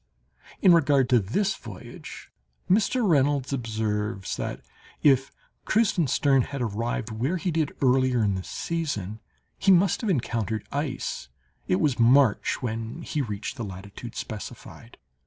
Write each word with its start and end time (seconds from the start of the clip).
In 0.63 0.73
regard 0.73 1.07
to 1.09 1.19
this 1.19 1.53
voyage, 1.55 2.31
Mr. 2.67 3.07
Reynolds 3.07 3.53
observes 3.53 4.35
that, 4.35 4.61
if 5.03 5.31
Kreutzenstern 5.65 6.41
had 6.45 6.59
arrived 6.59 7.11
where 7.11 7.37
he 7.37 7.51
did 7.51 7.71
earlier 7.83 8.23
in 8.23 8.33
the 8.33 8.43
season, 8.43 9.19
he 9.59 9.71
must 9.71 10.01
have 10.01 10.09
encountered 10.09 10.65
ice—it 10.71 11.79
was 11.79 11.99
March 11.99 12.63
when 12.63 13.03
he 13.03 13.21
reached 13.21 13.57
the 13.57 13.63
latitude 13.63 14.15
specified. 14.15 14.97